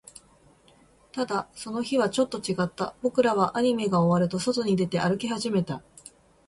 [1.11, 2.95] ただ、その日はちょっと違った。
[3.03, 5.83] 僕らはアニメが終わると、外に出て、歩き始めた。